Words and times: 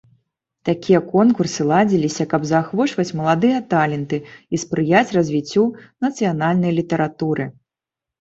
Такія 0.67 0.99
конкурсы 1.09 1.65
ладзіліся, 1.71 2.23
каб 2.31 2.47
заахвочваць 2.51 3.13
маладыя 3.19 3.59
таленты 3.73 4.19
і 4.55 4.61
спрыяць 4.63 5.13
развіццю 5.19 5.63
нацыянальнай 6.07 6.71
літаратуры. 6.79 7.45